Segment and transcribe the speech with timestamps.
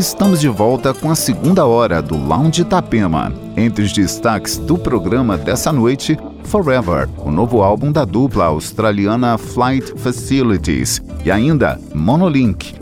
[0.00, 3.30] Estamos de volta com a segunda hora do Lounge Itapema.
[3.54, 9.92] Entre os destaques do programa dessa noite, Forever, o novo álbum da dupla australiana Flight
[9.98, 12.74] Facilities, e ainda Monolink,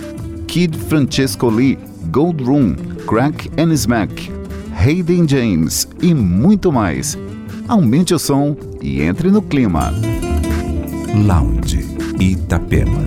[0.47, 1.77] Kid Francesco Lee,
[2.13, 2.77] Gold Room,
[3.09, 4.31] Crack and Smack,
[4.73, 7.19] Hayden James e muito mais.
[7.67, 9.93] Aumente o som e entre no clima.
[11.27, 11.85] Lounge
[12.21, 13.03] Itapema.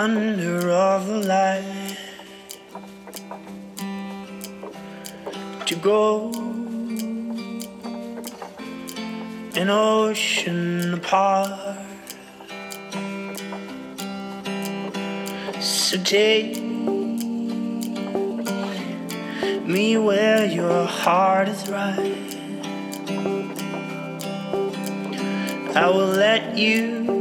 [0.00, 1.98] Under of the light
[5.66, 6.32] to go
[9.56, 11.76] an ocean apart.
[15.60, 16.62] So take
[19.66, 22.38] me where your heart is right.
[25.76, 27.19] I will let you.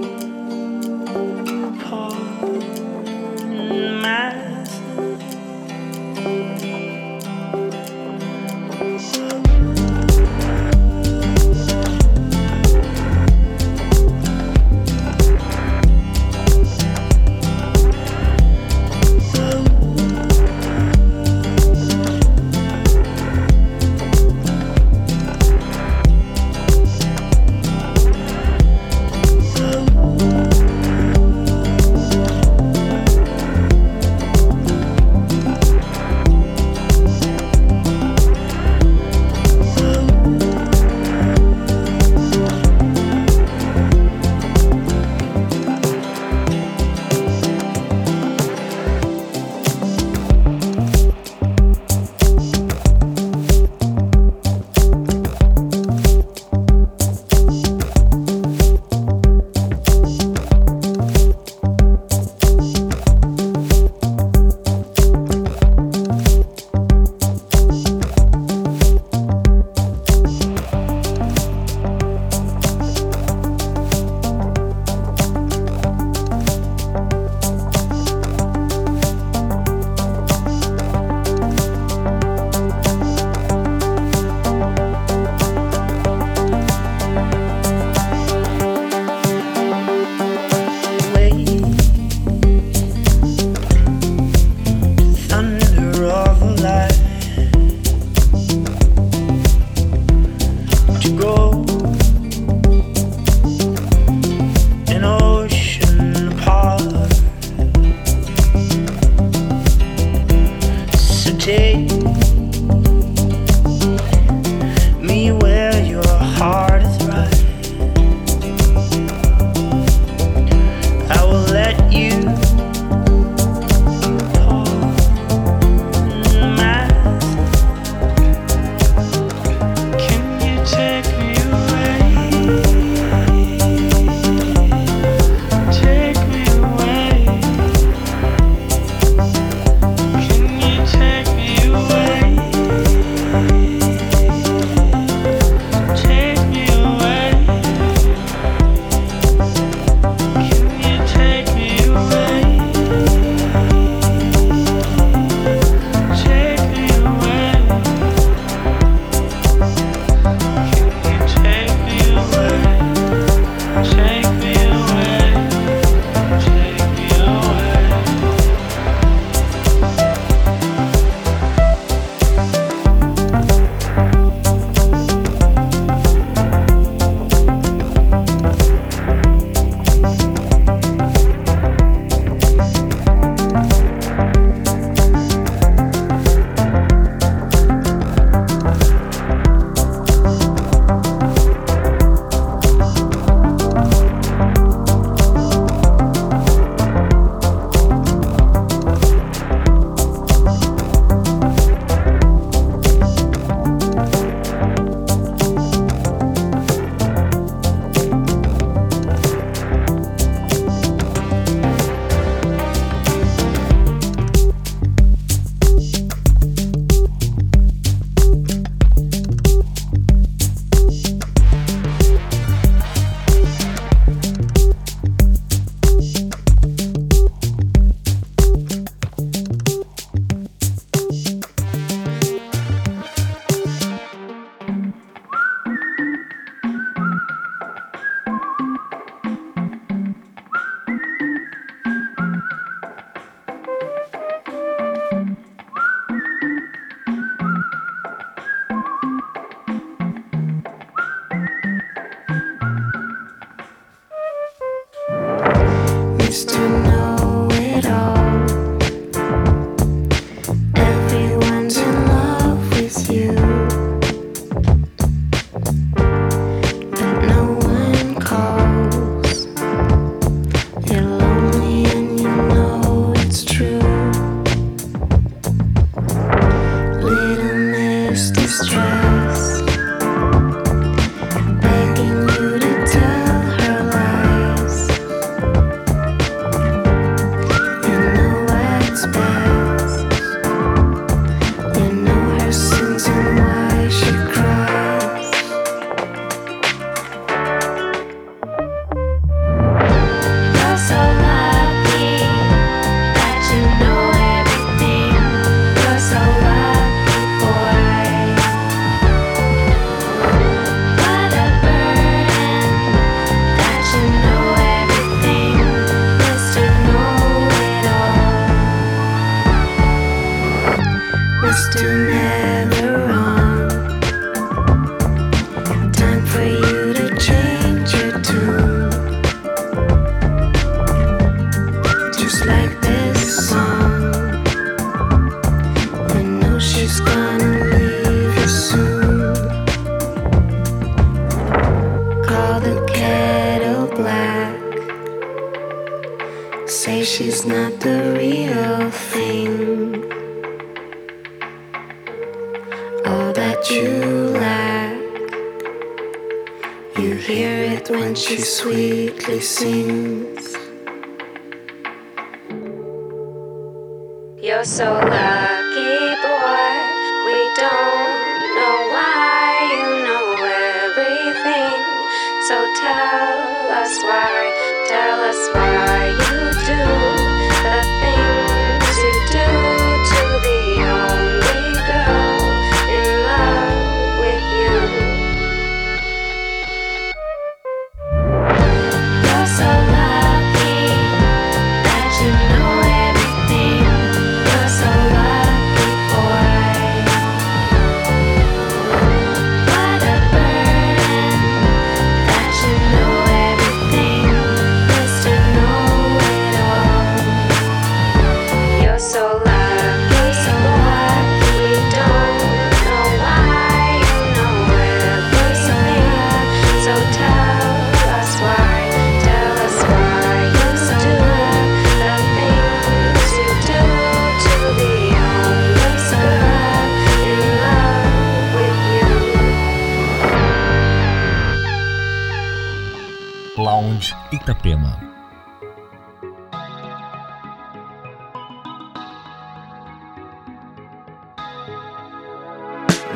[434.70, 434.98] പ്രിയമാണ്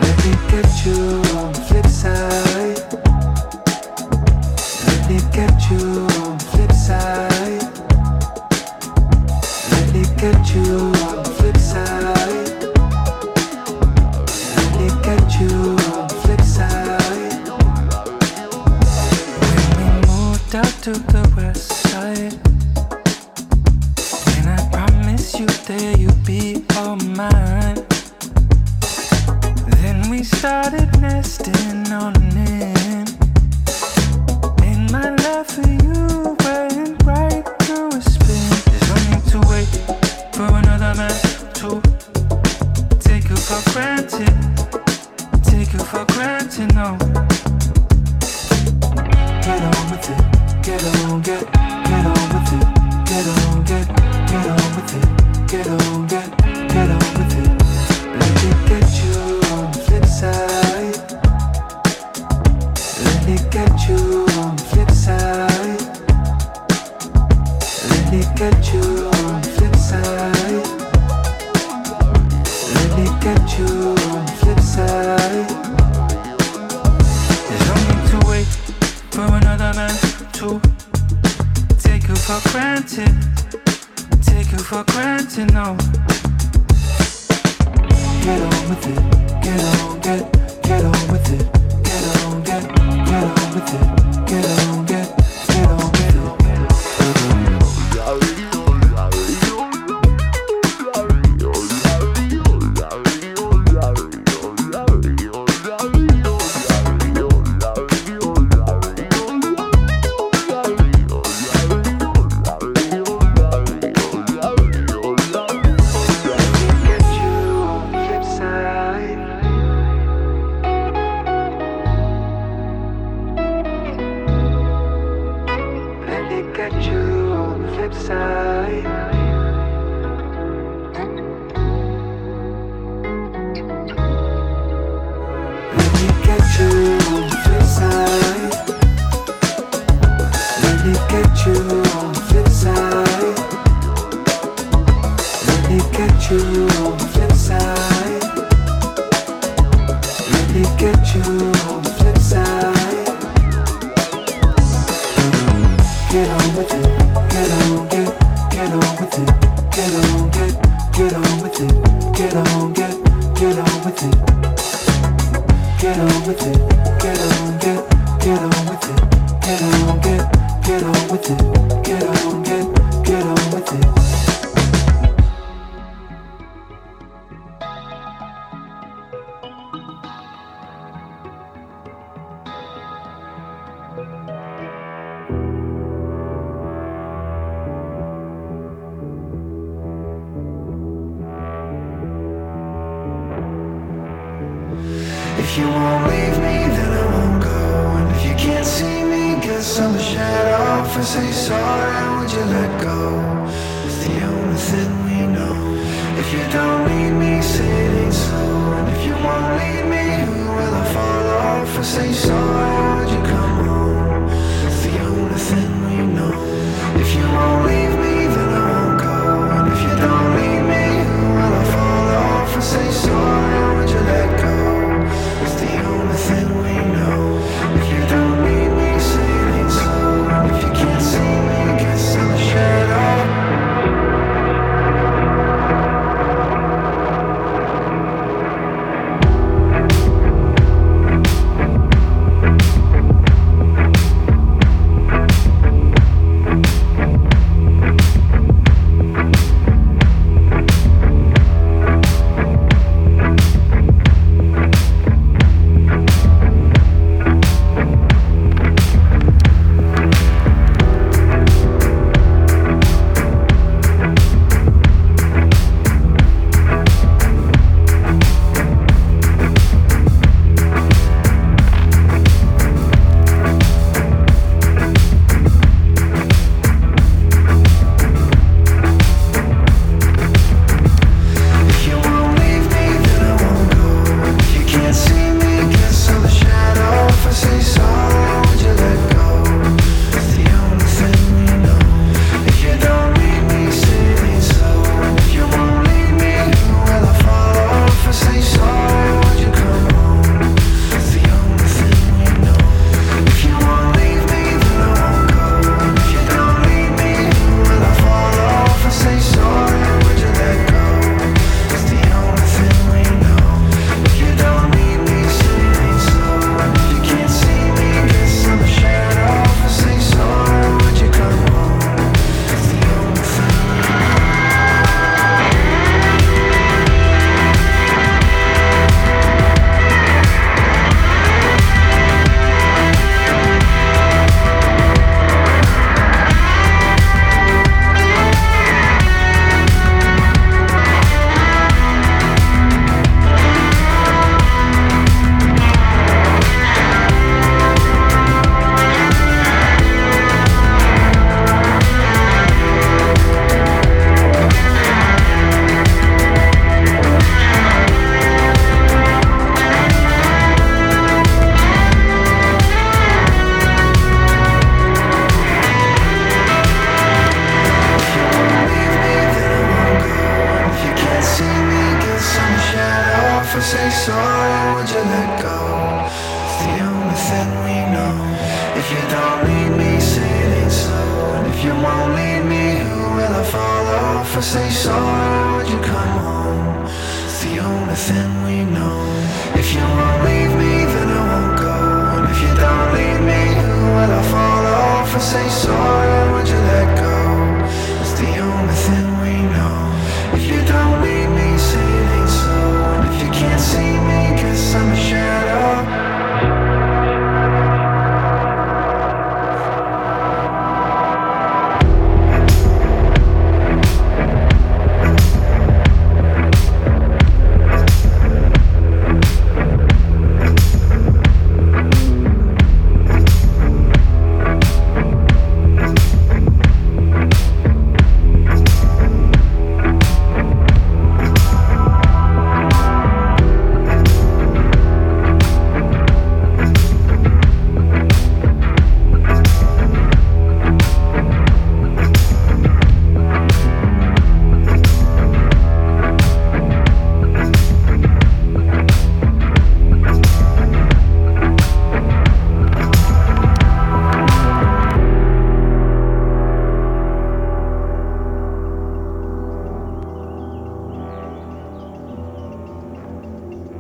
[0.01, 1.32] Let me get you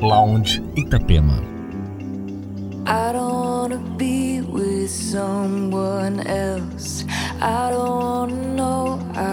[0.03, 1.37] Lounge Itapema.
[2.85, 7.05] I don't wanna be with someone else.
[7.39, 8.99] I don't wanna know.
[9.15, 9.32] I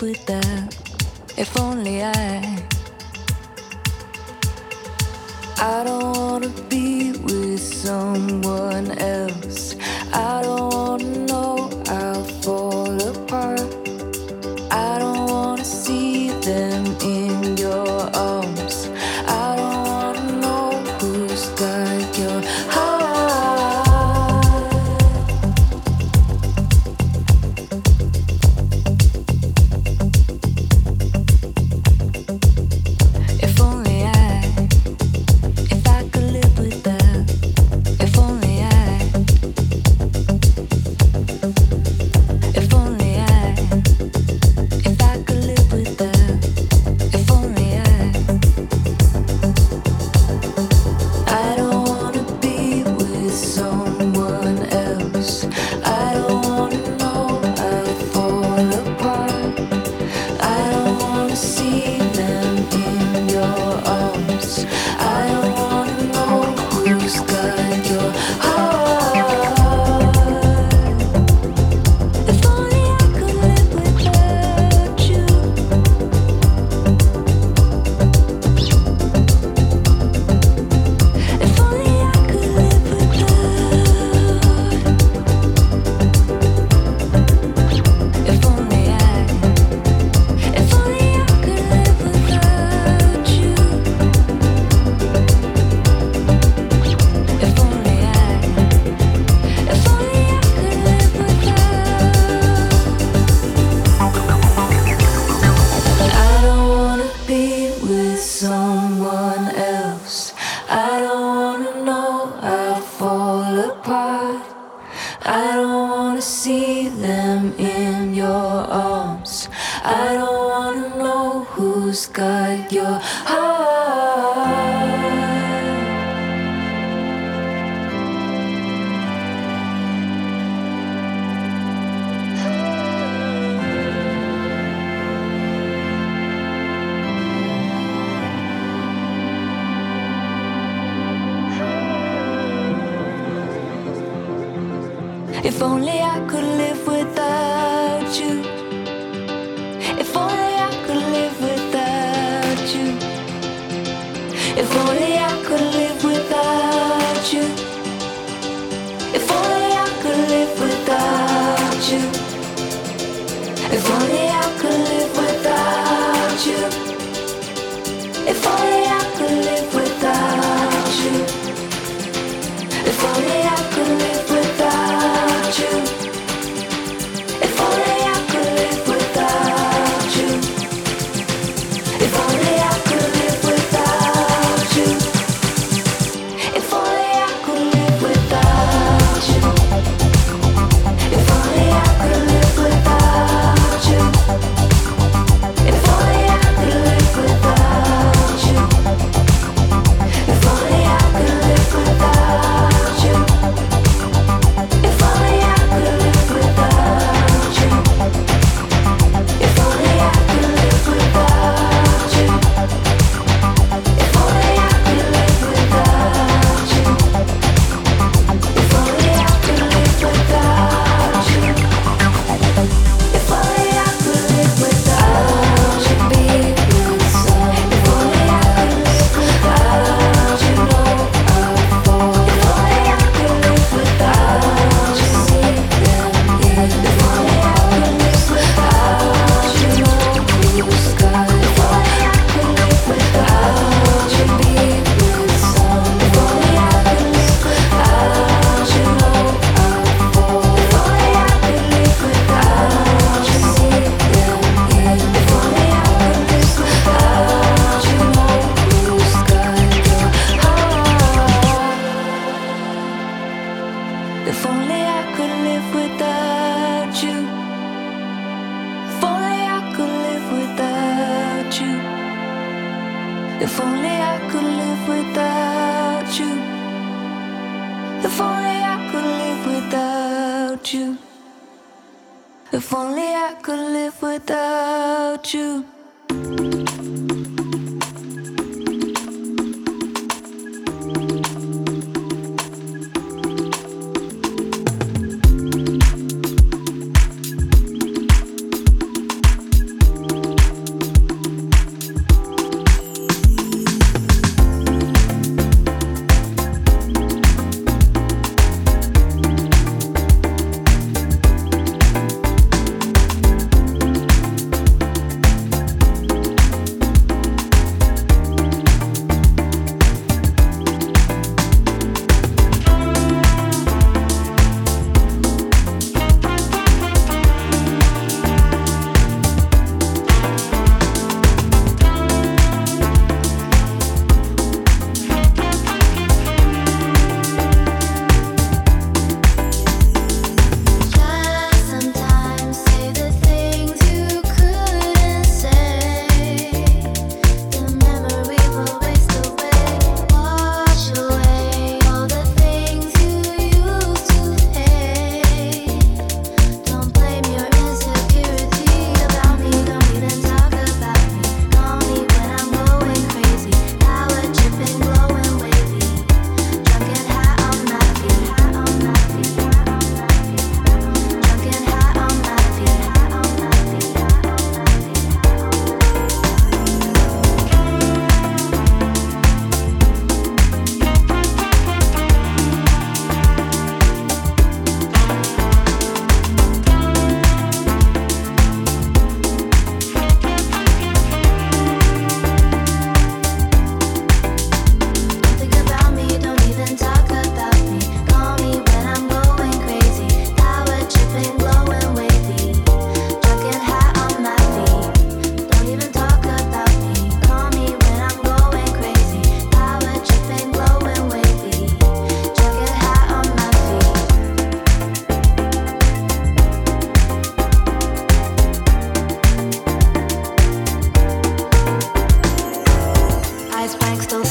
[0.00, 0.76] with that.
[1.36, 2.62] If only I.
[5.58, 9.49] I don't wanna be with someone else.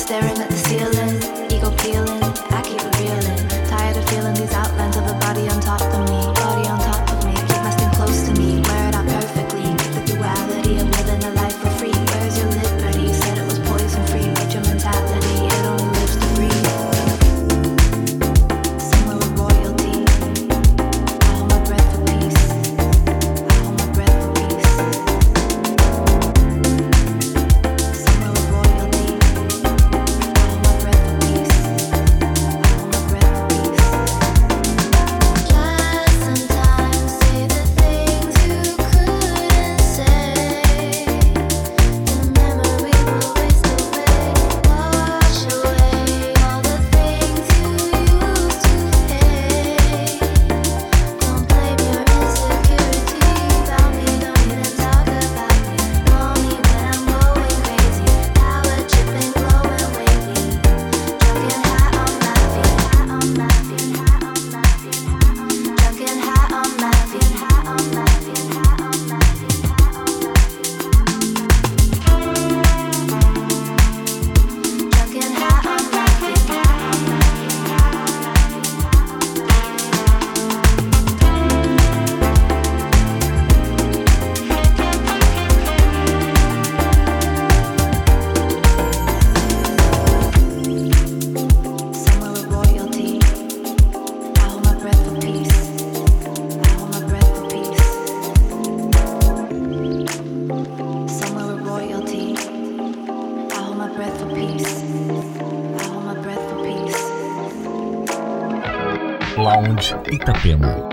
[0.09, 2.18] staring at the ceiling, ego peeling.
[110.49, 110.88] Itapema.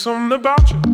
[0.00, 0.89] something about you.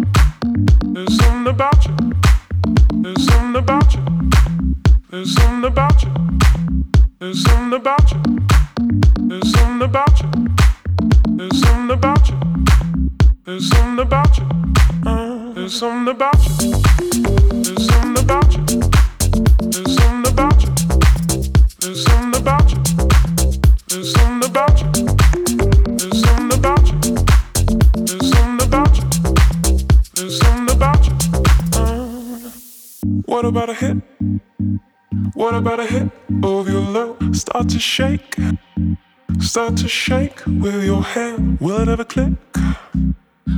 [39.76, 41.36] start to shake with your hair.
[41.60, 42.32] Will it ever click?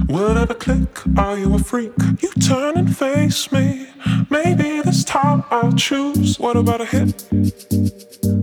[0.09, 0.89] Will it ever click?
[1.17, 1.93] Are you a freak?
[2.21, 3.87] You turn and face me.
[4.31, 6.39] Maybe this time I'll choose.
[6.39, 7.29] What about a hit?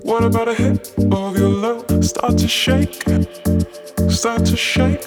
[0.03, 1.85] What about a hit of your love?
[2.03, 3.03] Start to shake.
[4.09, 5.04] Start to shake.